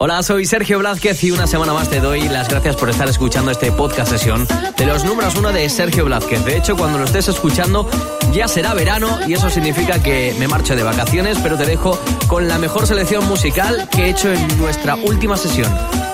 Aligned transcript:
Hola, 0.00 0.22
soy 0.22 0.46
Sergio 0.46 0.78
Blázquez 0.78 1.24
y 1.24 1.32
una 1.32 1.48
semana 1.48 1.72
más 1.72 1.90
te 1.90 1.98
doy 1.98 2.28
las 2.28 2.48
gracias 2.48 2.76
por 2.76 2.88
estar 2.88 3.08
escuchando 3.08 3.50
este 3.50 3.72
podcast 3.72 4.08
sesión 4.08 4.46
de 4.76 4.86
los 4.86 5.02
números 5.02 5.34
uno 5.34 5.50
de 5.50 5.68
Sergio 5.68 6.04
Blázquez. 6.04 6.44
De 6.44 6.56
hecho, 6.56 6.76
cuando 6.76 6.98
lo 6.98 7.04
estés 7.04 7.26
escuchando 7.26 7.90
ya 8.32 8.46
será 8.46 8.74
verano 8.74 9.18
y 9.26 9.32
eso 9.32 9.50
significa 9.50 10.00
que 10.00 10.36
me 10.38 10.46
marcho 10.46 10.76
de 10.76 10.84
vacaciones, 10.84 11.36
pero 11.42 11.56
te 11.56 11.66
dejo 11.66 11.98
con 12.28 12.46
la 12.46 12.58
mejor 12.58 12.86
selección 12.86 13.26
musical 13.26 13.88
que 13.90 14.04
he 14.04 14.10
hecho 14.10 14.32
en 14.32 14.58
nuestra 14.58 14.94
última 14.94 15.36
sesión. 15.36 15.68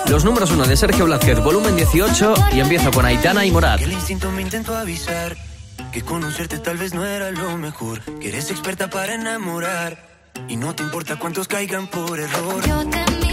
Los 0.08 0.24
números 0.24 0.50
uno 0.50 0.64
de 0.64 0.78
Sergio 0.78 1.04
Blázquez, 1.04 1.40
volumen 1.40 1.76
18 1.76 2.34
y 2.54 2.60
empiezo 2.60 2.90
con 2.90 3.04
Aitana 3.04 3.44
y 3.44 3.50
Morat. 3.50 3.82
El 3.82 3.92
instinto 3.92 4.30
me 4.30 4.40
intentó 4.40 4.74
avisar 4.74 5.36
que 5.92 6.00
conocerte 6.00 6.58
tal 6.58 6.78
vez 6.78 6.94
no 6.94 7.04
era 7.04 7.30
lo 7.32 7.58
mejor, 7.58 8.00
que 8.18 8.30
eres 8.30 8.50
experta 8.50 8.88
para 8.88 9.12
enamorar 9.12 10.08
y 10.48 10.56
no 10.56 10.74
te 10.74 10.82
importa 10.82 11.16
cuántos 11.16 11.48
caigan 11.48 11.86
por 11.86 12.18
error. 12.18 12.66
Yo 12.66 12.88
te 12.88 13.23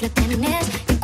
corazones 0.00 0.86
te 0.86 0.99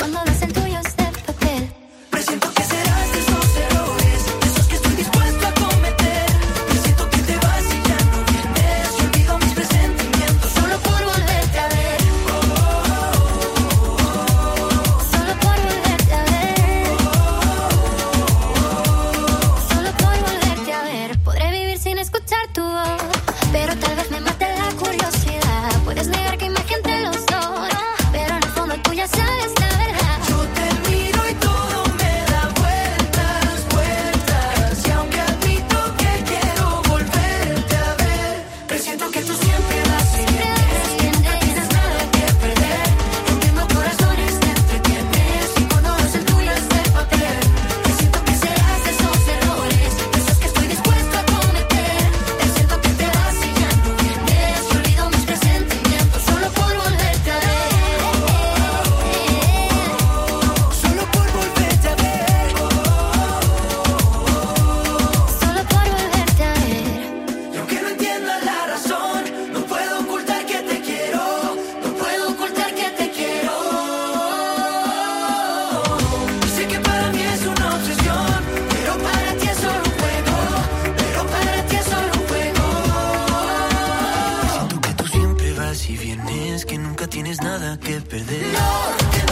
tienes 87.27 87.43
nada 87.43 87.77
que 87.81 88.01
perder. 88.03 89.26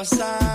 outside 0.00 0.49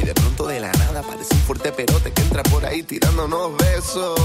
y 0.00 0.04
de 0.04 0.14
pronto 0.14 0.46
de 0.46 0.60
la 0.60 0.72
nada 0.72 1.00
aparece 1.00 1.34
un 1.34 1.40
fuerte 1.40 1.72
perote 1.72 2.12
que 2.12 2.22
entra 2.22 2.42
por 2.44 2.64
ahí 2.64 2.82
tirándonos 2.82 3.56
besos. 3.56 4.18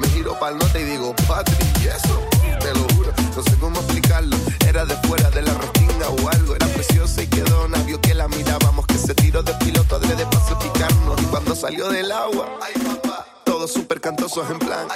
Me 0.00 0.08
giro 0.08 0.38
pa'l 0.38 0.58
norte 0.58 0.80
y 0.80 0.84
digo, 0.84 1.14
Patri, 1.28 1.56
¿y 1.82 1.88
eso? 1.88 2.28
Te 2.60 2.72
lo 2.74 2.86
juro, 2.94 3.12
no 3.36 3.42
sé 3.42 3.56
cómo 3.58 3.80
explicarlo. 3.80 4.36
Era 4.66 4.84
de 4.84 4.96
fuera 5.06 5.30
de 5.30 5.42
la 5.42 5.54
restinga 5.54 6.08
o 6.08 6.28
algo, 6.28 6.54
era 6.54 6.66
preciosa 6.68 7.22
y 7.22 7.26
quedó 7.26 7.68
navio 7.68 8.00
que 8.00 8.14
la 8.14 8.28
mirábamos, 8.28 8.86
que 8.86 8.98
se 8.98 9.14
tiró 9.14 9.42
de 9.42 9.52
piloto 9.54 9.96
adrede 9.96 10.26
pacificarnos. 10.26 11.20
Y 11.20 11.24
cuando 11.26 11.54
salió 11.54 11.88
del 11.88 12.10
agua, 12.12 12.48
ay 12.62 12.74
papá, 12.82 13.26
todos 13.44 13.72
súper 13.72 14.00
cantosos 14.00 14.48
en 14.50 14.58
plan. 14.58 14.88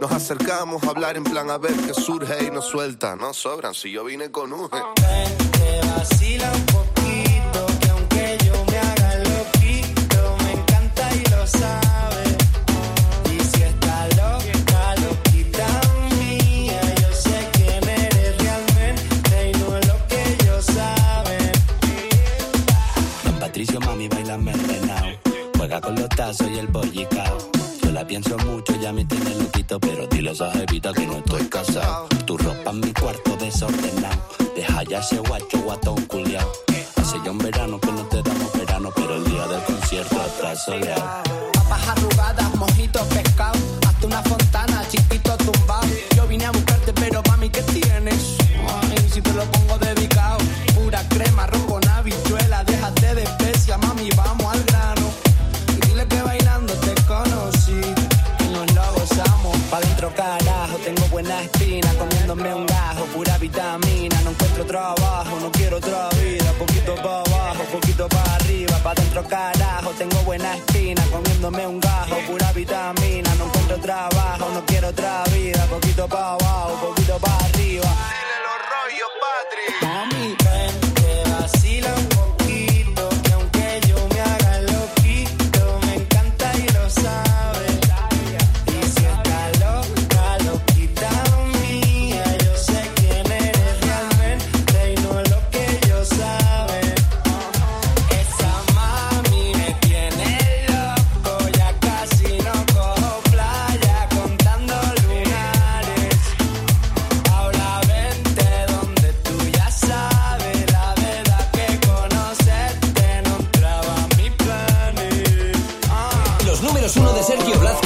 Nos 0.00 0.12
acercamos 0.12 0.82
a 0.84 0.90
hablar 0.90 1.16
en 1.16 1.24
plan 1.24 1.50
a 1.50 1.58
ver 1.58 1.74
qué 1.74 1.92
surge 1.92 2.44
y 2.44 2.50
nos 2.50 2.66
suelta. 2.66 3.16
No 3.16 3.34
sobran, 3.34 3.74
si 3.74 3.90
yo 3.90 4.04
vine 4.04 4.30
con 4.30 4.52
un. 4.52 4.68
Te 4.70 5.80
vacila 5.88 6.52
un 6.52 6.66
poquito, 6.66 6.87
Mami, 23.58 24.06
baila 24.08 24.34
envenenado. 24.34 25.18
Juega 25.56 25.80
con 25.80 25.96
los 25.96 26.08
tazos 26.10 26.48
y 26.48 26.58
el 26.60 26.68
bollicao. 26.68 27.38
Yo 27.82 27.90
la 27.90 28.06
pienso 28.06 28.38
mucho, 28.38 28.72
ya 28.80 28.92
me 28.92 29.04
tiene 29.04 29.34
loquito, 29.34 29.80
pero 29.80 30.06
dile 30.06 30.30
a 30.30 30.32
esa 30.32 30.52
jevita 30.52 30.92
que 30.92 31.04
no 31.04 31.14
estoy 31.14 31.44
casado. 31.48 32.06
Tu 32.24 32.38
ropa 32.38 32.70
en 32.70 32.80
mi 32.80 32.92
cuarto 32.92 33.36
desordenado. 33.36 34.22
Deja 34.54 34.84
ya 34.84 35.00
ese 35.00 35.18
guacho 35.18 35.58
guatón 35.64 36.00
culiao. 36.06 36.52
Hace 36.98 37.16
ya 37.24 37.32
un 37.32 37.38
verano 37.38 37.80
que 37.80 37.90
no 37.90 38.02
te 38.04 38.22
damos 38.22 38.52
verano, 38.52 38.92
pero 38.94 39.16
el 39.16 39.24
día 39.24 39.48
del 39.48 39.62
concierto 39.64 40.20
atrás 40.20 40.64
soleado. 40.64 41.22
Papas 41.52 41.88
arrugadas, 41.88 42.54
mojitos, 42.54 43.06
pescado. 43.08 43.58
Hasta 43.88 44.06
una 44.06 44.22
fontana, 44.22 44.84
chiquito 44.88 45.36
tumbado. 45.36 45.88
Yo 46.14 46.28
vine 46.28 46.44
a 46.44 46.52
buscarte, 46.52 46.92
pero 46.92 47.22
mami, 47.28 47.50
¿qué 47.50 47.62
tienes? 47.62 48.36
Ay, 48.68 49.10
si 49.12 49.20
te 49.20 49.32
lo 49.32 49.42
pongo 49.50 49.78
dedicado. 49.78 49.87
Carajo, 60.14 60.76
tengo 60.78 61.06
buena 61.08 61.42
espina. 61.42 61.92
Comiéndome 61.94 62.54
un 62.54 62.66
gajo, 62.66 63.04
pura 63.14 63.38
vitamina. 63.38 64.20
No 64.22 64.30
encuentro 64.30 64.64
trabajo, 64.64 65.38
no 65.40 65.50
quiero 65.52 65.78
otra 65.78 66.08
vida, 66.20 66.52
poquito 66.58 66.94
para 66.96 67.20
abajo, 67.20 67.64
poquito 67.72 68.08
para 68.08 68.34
arriba, 68.34 68.78
para 68.82 69.00
dentro 69.00 69.24
carajo, 69.24 69.90
tengo 69.96 70.16
buena 70.24 70.54
espina, 70.56 71.02
comiéndome 71.10 71.66
un 71.66 71.80
gajo, 71.80 72.16
pura 72.26 72.52
vitamina, 72.52 73.34
no 73.36 73.46
encuentro 73.46 73.78
trabajo, 73.78 74.50
no 74.52 74.64
quiero 74.66 74.88
otra 74.88 75.24
vida, 75.32 75.64
poquito 75.66 76.06
para 76.08 76.32
abajo, 76.32 76.88
poquito 76.88 77.18
para 77.18 77.44
arriba. 77.46 78.27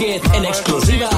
En 0.05 0.45
exclusiva 0.45 1.12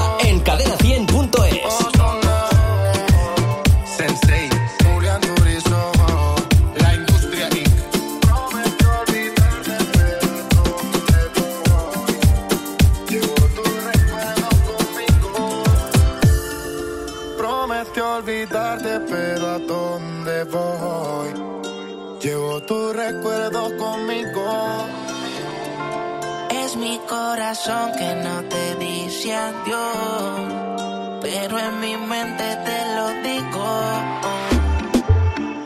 en 31.57 31.79
mi 31.79 31.95
mente 31.97 32.43
te 32.65 32.79
lo 32.95 33.07
digo. 33.23 33.65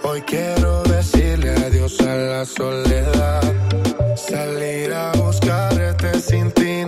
Hoy 0.04 0.22
quiero 0.22 0.84
decirle 0.84 1.52
adiós 1.52 2.00
a 2.02 2.16
la 2.16 2.46
soledad. 2.46 3.42
Salir 4.16 4.94
a 4.94 5.12
buscarte 5.14 6.20
sin 6.22 6.52
ti 6.52 6.79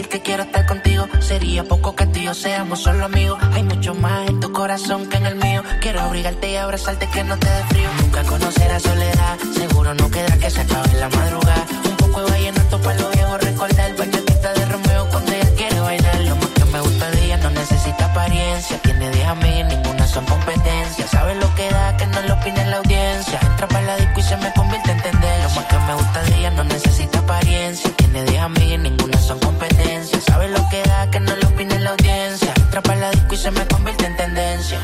decir 0.00 0.08
que 0.08 0.22
quiero 0.22 0.44
estar 0.44 0.66
contigo. 0.66 1.06
Sería 1.20 1.64
poco 1.64 1.94
que 1.94 2.06
tú 2.06 2.18
y 2.18 2.24
yo 2.24 2.34
seamos 2.34 2.80
solo 2.80 3.04
amigos. 3.04 3.38
Hay 3.52 3.62
mucho 3.62 3.94
más 3.94 4.28
en 4.28 4.40
tu 4.40 4.50
corazón 4.52 5.06
que 5.08 5.16
en 5.18 5.26
el 5.26 5.36
mío. 5.36 5.62
Quiero 5.80 6.00
abrigarte 6.00 6.50
y 6.50 6.56
abrazarte 6.56 7.06
que 7.08 7.22
no 7.24 7.36
te 7.38 7.46
dé 7.46 7.62
frío. 7.64 7.88
Nunca 8.00 8.22
conocerás 8.24 8.82
soledad. 8.82 9.38
Seguro 9.54 9.94
no 9.94 10.10
queda 10.10 10.38
que 10.38 10.50
se 10.50 10.60
acabe 10.62 10.92
la 10.94 11.08
madrugada. 11.08 11.66
Un 11.84 11.96
poco 11.96 12.22
de 12.22 12.30
vallenato 12.30 12.80
para 12.80 12.98
los 13.00 13.12
viejos 13.12 13.40
recordar. 13.42 13.96
Bachatita 13.96 14.52
de 14.54 14.64
Romeo 14.66 15.08
cuando 15.10 15.32
ella 15.32 15.54
quiere 15.56 15.80
bailar. 15.80 16.20
Lo 16.20 16.36
más 16.36 16.48
que 16.48 16.64
me 16.64 16.80
gusta 16.80 17.10
de 17.10 17.24
ella 17.24 17.36
no 17.38 17.50
necesita 17.50 18.04
apariencia. 18.06 18.78
Tiene 18.82 19.10
10 19.10 19.26
amigas, 19.26 19.68
ninguna 19.68 20.06
son 20.06 20.24
competencia. 20.24 21.06
Sabe 21.08 21.34
lo 21.34 21.54
que 21.54 21.68
da, 21.70 21.96
que 21.96 22.06
no 22.06 22.22
lo 22.22 22.34
opine 22.34 22.64
la 22.66 22.78
audiencia. 22.78 23.38
Entra 23.42 23.68
para 23.68 23.82
la 23.82 23.96
disco 23.96 24.20
y 24.20 24.22
se 24.22 24.36
me 24.38 24.52
convierte 24.54 24.92
en 24.92 25.02
tendencia. 25.02 25.48
Lo 25.48 25.54
más 25.56 25.64
que 25.66 25.78
me 25.78 25.94
gusta 25.94 26.22
de 26.22 26.38
ella 26.38 26.50
no 26.52 26.64
necesita 26.64 27.18
apariencia. 27.18 27.99
Tiene 28.12 28.28
10 28.28 28.42
amigas, 28.42 28.80
ninguna 28.80 29.18
son 29.20 29.38
competencia. 29.38 30.20
Sabe 30.22 30.48
lo 30.48 30.68
que 30.68 30.82
da, 30.82 31.08
que 31.12 31.20
no 31.20 31.36
lo 31.36 31.46
opine 31.46 31.78
la 31.78 31.90
audiencia. 31.90 32.52
Entra 32.56 32.82
para 32.82 32.98
la 32.98 33.10
disco 33.12 33.34
y 33.34 33.36
se 33.36 33.50
me 33.52 33.64
convierte 33.68 34.04
en 34.04 34.16
tendencia. 34.16 34.80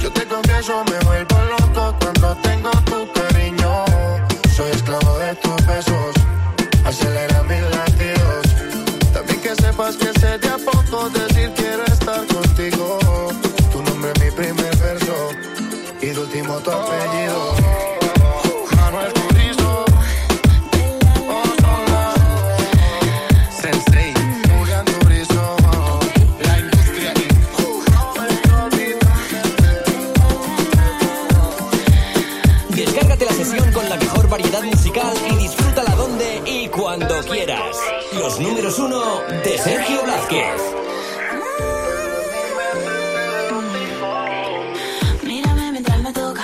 Yo 0.00 0.12
te 0.12 0.24
confieso, 0.26 0.84
me 0.84 0.98
vuelvo 1.00 1.36
loco 1.58 1.96
cuando 2.00 2.36
tengo 2.36 2.70
tu 2.82 3.12
cariño. 3.12 3.84
Soy 4.54 4.70
esclavo 4.70 5.18
de 5.18 5.34
tus 5.36 5.66
besos, 5.66 6.14
acelera 6.84 7.42
mis 7.42 7.62
latidos. 7.62 8.46
También 9.12 9.40
que 9.40 9.56
sepas 9.56 9.96
que 9.96 10.20
sé 10.20 10.38
de 10.38 10.48
a 10.50 10.58
poco 10.58 11.10
decir 11.10 11.52
quiero 11.56 11.84
estar 11.84 12.24
contigo. 12.28 12.98
Tu 13.72 13.82
nombre 13.82 14.12
es 14.14 14.24
mi 14.24 14.30
primer 14.30 14.76
verso 14.76 15.30
y 16.00 16.06
de 16.06 16.20
último 16.20 16.60
tu 16.60 16.70
apellido. 16.70 17.57
Mírame 45.22 45.72
mientras 45.72 46.02
me 46.02 46.12
toca, 46.12 46.42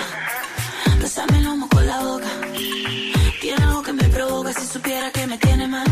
besame 1.00 1.36
el 1.38 1.44
lomo 1.44 1.68
con 1.68 1.86
la 1.86 2.00
boca. 2.00 2.30
Tiene 3.42 3.62
algo 3.62 3.82
que 3.82 3.92
me 3.92 4.04
provoca. 4.04 4.54
Si 4.54 4.66
supiera 4.66 5.10
que 5.10 5.26
me 5.26 5.36
tiene 5.36 5.68
mal, 5.68 5.86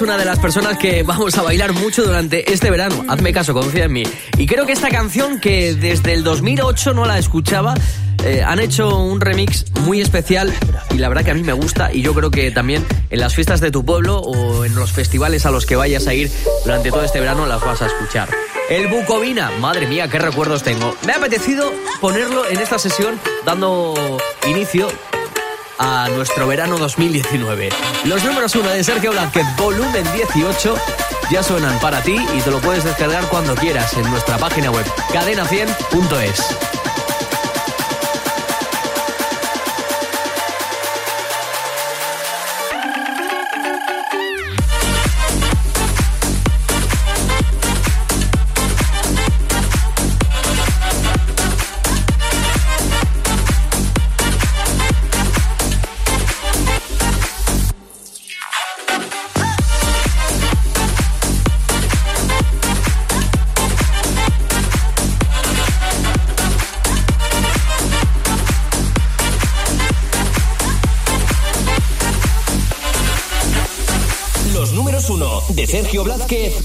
una 0.00 0.16
de 0.16 0.24
las 0.24 0.38
personas 0.38 0.78
que 0.78 1.02
vamos 1.02 1.36
a 1.36 1.42
bailar 1.42 1.72
mucho 1.72 2.02
durante 2.02 2.52
este 2.52 2.70
verano. 2.70 3.04
Hazme 3.08 3.32
caso, 3.32 3.52
confía 3.52 3.84
en 3.84 3.92
mí. 3.92 4.02
Y 4.38 4.46
creo 4.46 4.66
que 4.66 4.72
esta 4.72 4.88
canción, 4.88 5.40
que 5.40 5.74
desde 5.74 6.12
el 6.12 6.24
2008 6.24 6.94
no 6.94 7.04
la 7.04 7.18
escuchaba, 7.18 7.74
eh, 8.24 8.42
han 8.42 8.60
hecho 8.60 8.98
un 8.98 9.20
remix 9.20 9.64
muy 9.80 10.00
especial 10.00 10.52
y 10.90 10.98
la 10.98 11.08
verdad 11.08 11.24
que 11.24 11.30
a 11.30 11.34
mí 11.34 11.42
me 11.42 11.54
gusta 11.54 11.90
y 11.92 12.02
yo 12.02 12.12
creo 12.12 12.30
que 12.30 12.50
también 12.50 12.84
en 13.08 13.18
las 13.18 13.34
fiestas 13.34 13.60
de 13.60 13.70
tu 13.70 13.84
pueblo 13.84 14.18
o 14.18 14.64
en 14.66 14.74
los 14.74 14.92
festivales 14.92 15.46
a 15.46 15.50
los 15.50 15.64
que 15.64 15.76
vayas 15.76 16.06
a 16.06 16.12
ir 16.12 16.30
durante 16.64 16.90
todo 16.90 17.02
este 17.02 17.18
verano 17.18 17.46
las 17.46 17.62
vas 17.62 17.80
a 17.80 17.86
escuchar. 17.86 18.28
El 18.68 18.88
Bucovina, 18.88 19.50
madre 19.58 19.86
mía, 19.86 20.08
qué 20.08 20.18
recuerdos 20.18 20.62
tengo. 20.62 20.94
Me 21.06 21.12
ha 21.12 21.16
apetecido 21.16 21.72
ponerlo 22.00 22.46
en 22.46 22.60
esta 22.60 22.78
sesión 22.78 23.18
dando 23.44 24.18
inicio 24.46 24.88
a 25.80 26.08
nuestro 26.10 26.46
verano 26.46 26.76
2019. 26.76 27.70
Los 28.04 28.22
números 28.22 28.54
1 28.54 28.68
de 28.68 28.84
Sergio 28.84 29.12
Blázquez, 29.12 29.46
volumen 29.56 30.04
18, 30.14 30.74
ya 31.30 31.42
suenan 31.42 31.78
para 31.80 32.02
ti 32.02 32.16
y 32.36 32.40
te 32.42 32.50
lo 32.50 32.60
puedes 32.60 32.84
descargar 32.84 33.24
cuando 33.28 33.54
quieras 33.54 33.94
en 33.94 34.08
nuestra 34.10 34.36
página 34.36 34.70
web 34.70 34.84
cadena100.es. 35.12 36.79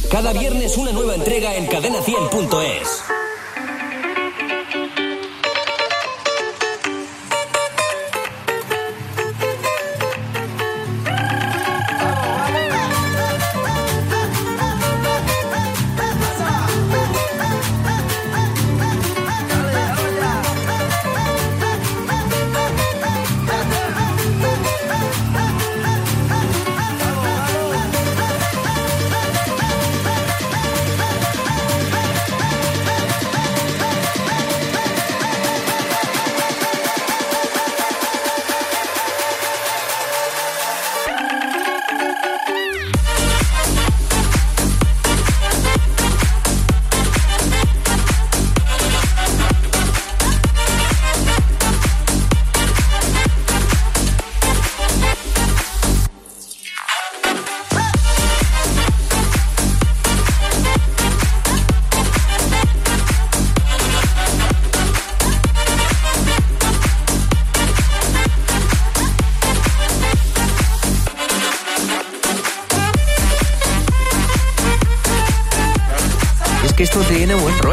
cada 0.09 0.33
viernes 0.33 0.77
una 0.77 0.91
nueva 0.91 1.15
entrega 1.15 1.55
en 1.55 1.67
cadena100.es. 1.67 2.94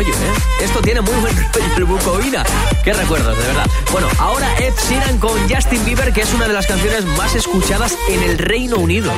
rollo, 0.02 0.14
¿eh? 0.14 0.64
Esto 0.64 0.80
tiene 0.80 1.00
muy 1.00 1.14
buen 1.20 1.34
rollo, 1.54 1.76
el 1.76 1.84
Bucovina. 1.84 2.44
Qué 2.84 2.92
recuerdos, 2.92 3.36
de 3.36 3.46
verdad. 3.46 3.66
Bueno, 3.90 4.08
ahora 4.18 4.48
Ed 4.58 4.72
Sheeran 4.88 5.18
con 5.18 5.32
Justin 5.48 5.84
Bieber, 5.84 6.12
que 6.12 6.22
es 6.22 6.32
una 6.34 6.46
de 6.48 6.54
las 6.54 6.66
canciones 6.66 7.04
más 7.16 7.34
escuchadas 7.34 7.96
en 8.08 8.22
el 8.22 8.38
Reino 8.38 8.76
Unido. 8.76 9.12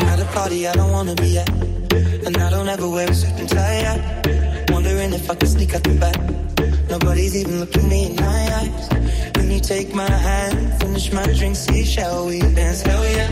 You 9.55 9.61
take 9.61 9.95
my 9.95 10.11
hand, 10.11 10.81
finish 10.81 11.13
my 11.13 11.23
drink, 11.23 11.55
see, 11.55 11.85
shall 11.85 12.27
we 12.27 12.41
dance? 12.41 12.83
Hell 12.83 13.05
yeah. 13.05 13.31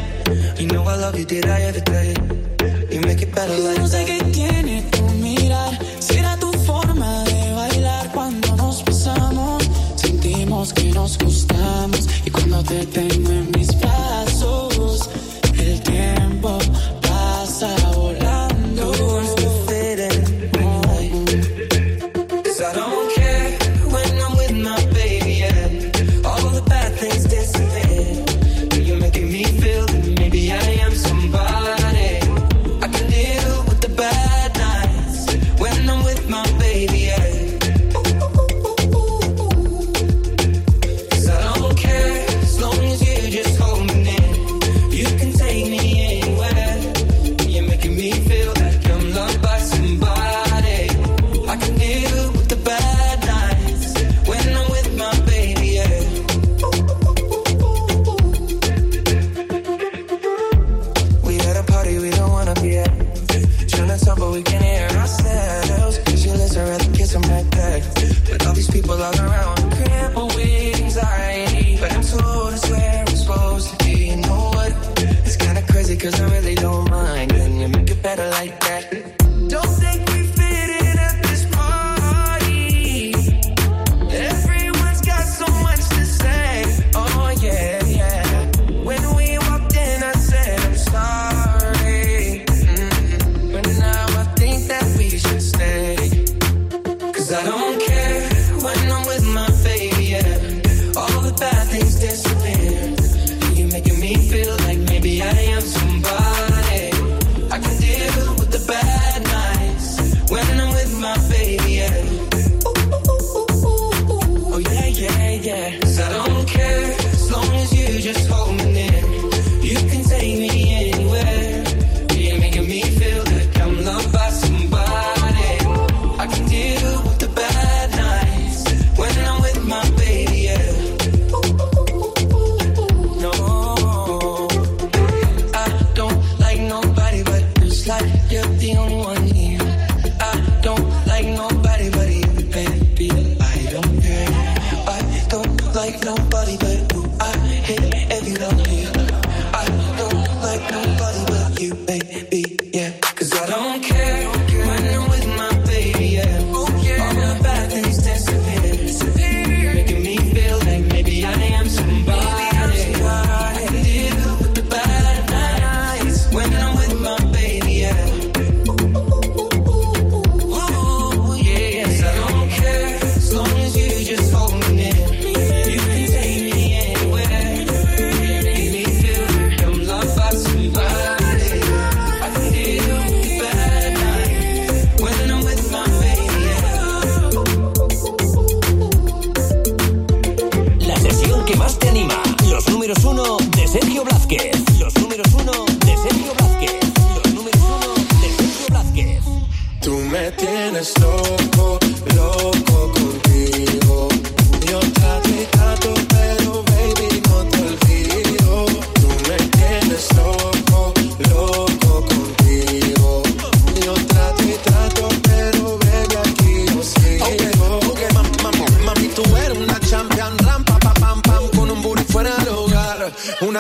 You 0.57 0.69
know 0.69 0.85
I 0.85 0.95
love 0.95 1.19
you, 1.19 1.25
did 1.25 1.47
I 1.47 1.63
ever 1.63 1.81
tell 1.81 2.05
you? 2.05 2.15
You 2.93 3.01
make 3.01 3.23
it 3.23 3.35
better 3.35 3.59
like 3.59 3.79
that. 3.91 5.02
Nos 11.03 11.19
gustamos. 11.19 12.09
Y 12.25 12.31
cuando 12.31 12.63
te 12.63 12.87
tengo 12.87 13.31
en 13.31 13.51
mis 13.57 13.69
brazos, 13.81 14.32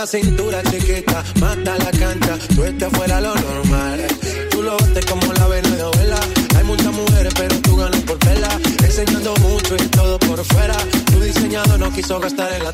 cintura 0.06 0.62
chiquita, 0.64 1.22
mata 1.40 1.78
la 1.78 1.90
cancha, 1.92 2.36
tú 2.54 2.64
estás 2.64 2.90
fuera 2.92 3.20
lo 3.20 3.34
normal. 3.34 4.00
Tú 4.50 4.62
lo 4.62 4.76
ves 4.94 5.06
como 5.06 5.32
la 5.32 5.46
novela. 5.78 6.20
Hay 6.56 6.64
muchas 6.64 6.92
mujeres, 6.92 7.32
pero 7.36 7.56
tú 7.60 7.76
ganas 7.76 8.00
por 8.00 8.18
tela. 8.18 8.48
Enseñando 8.82 9.34
mucho 9.36 9.76
y 9.76 9.86
todo 9.88 10.18
por 10.18 10.44
fuera. 10.44 10.76
Tu 11.06 11.20
diseñado 11.20 11.78
no 11.78 11.92
quiso 11.92 12.18
gastar 12.18 12.52
en 12.52 12.64
la 12.64 12.72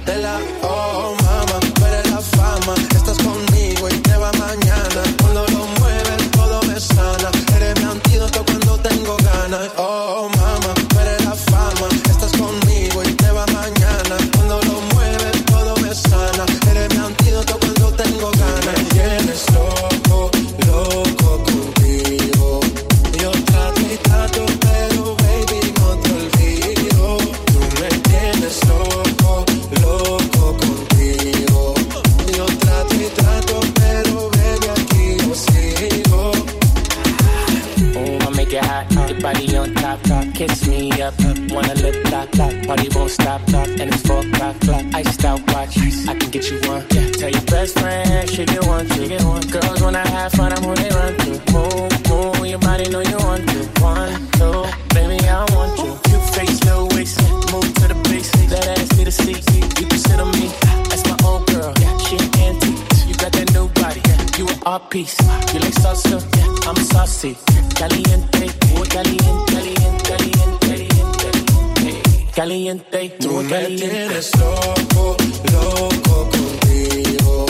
peace. 64.91 65.17
You 65.53 65.61
like 65.61 65.75
salsa? 65.75 66.19
Yeah, 66.37 66.69
I'm 66.69 66.77
saucy. 66.77 67.37
Caliente, 67.75 68.47
muy 68.75 68.89
caliente, 68.89 69.53
caliente, 69.53 70.03
caliente, 70.09 71.31
caliente. 71.75 72.33
Caliente, 72.35 73.17
Tú 73.21 73.31
muy 73.33 73.45
caliente. 73.47 73.87
Me 73.87 73.91
tienes 73.91 74.31
loco, 74.39 75.17
loco 75.53 76.29
contigo. 76.31 77.47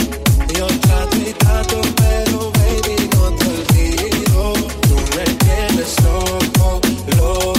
Yo 0.56 0.66
trato 0.66 1.16
y 1.16 1.32
trato, 1.34 1.80
pero 1.96 2.52
baby 2.52 3.08
no 3.14 3.24
te 3.36 3.44
olvido. 3.56 4.52
Tú 4.88 4.96
me 5.16 5.24
tienes 5.44 5.96
loco, 6.02 6.80
loco. 7.16 7.57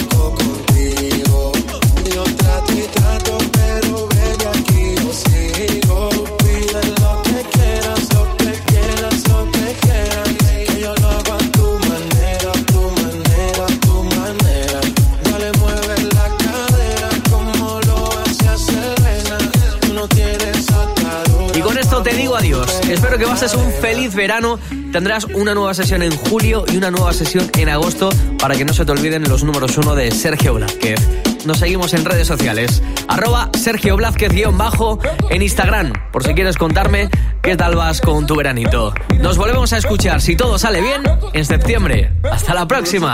Espero 23.10 23.26
que 23.26 23.32
pases 23.32 23.54
un 23.54 23.72
feliz 23.72 24.14
verano. 24.14 24.60
Tendrás 24.92 25.24
una 25.24 25.52
nueva 25.52 25.74
sesión 25.74 26.00
en 26.00 26.16
julio 26.16 26.64
y 26.72 26.76
una 26.76 26.92
nueva 26.92 27.12
sesión 27.12 27.50
en 27.58 27.68
agosto 27.68 28.08
para 28.38 28.54
que 28.54 28.64
no 28.64 28.72
se 28.72 28.84
te 28.84 28.92
olviden 28.92 29.28
los 29.28 29.42
números 29.42 29.76
uno 29.78 29.96
de 29.96 30.12
Sergio 30.12 30.54
Blázquez. 30.54 31.00
Nos 31.44 31.58
seguimos 31.58 31.92
en 31.92 32.04
redes 32.04 32.28
sociales. 32.28 32.80
Arroba 33.08 33.50
Sergio 33.58 33.96
Blázquez 33.96 34.30
guion 34.30 34.56
bajo 34.56 35.00
en 35.28 35.42
Instagram 35.42 35.92
por 36.12 36.22
si 36.22 36.34
quieres 36.34 36.56
contarme 36.56 37.10
qué 37.42 37.56
tal 37.56 37.74
vas 37.74 38.00
con 38.00 38.28
tu 38.28 38.36
veranito. 38.36 38.94
Nos 39.18 39.36
volvemos 39.36 39.72
a 39.72 39.78
escuchar 39.78 40.20
si 40.20 40.36
todo 40.36 40.56
sale 40.56 40.80
bien 40.80 41.02
en 41.32 41.44
septiembre. 41.44 42.12
Hasta 42.30 42.54
la 42.54 42.68
próxima. 42.68 43.12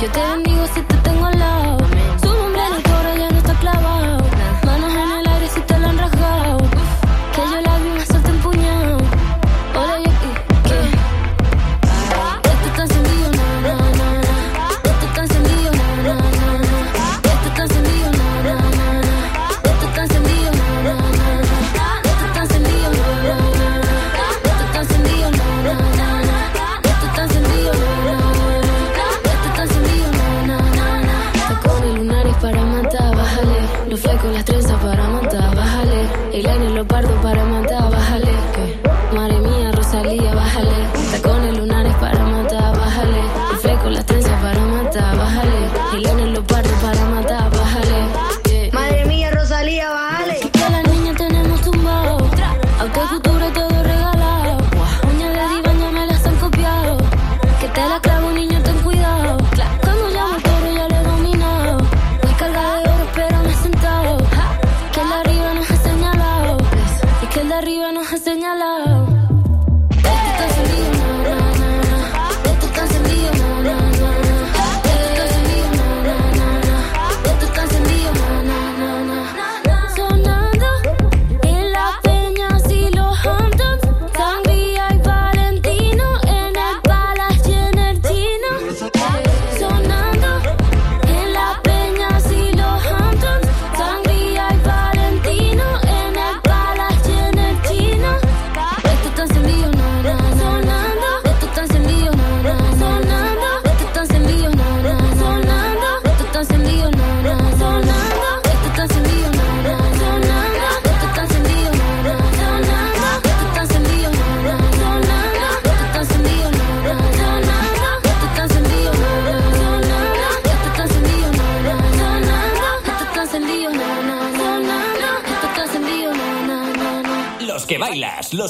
Yo 0.00 0.10
te 0.10 0.20
bendigo 0.20 0.66
si 0.74 0.80
te 0.80 0.94
tengo 0.96 1.19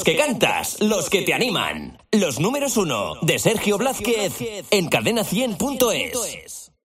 los 0.01 0.05
que 0.05 0.17
cantas, 0.17 0.81
los 0.81 1.11
que 1.11 1.21
te 1.21 1.35
animan. 1.35 1.99
Los 2.11 2.41
números 2.41 2.79
uno 2.79 3.17
de 3.21 3.39
Sergio 3.39 3.77
Blázquez 3.77 4.33
en 4.71 4.89
cadena100.es. 4.89 6.60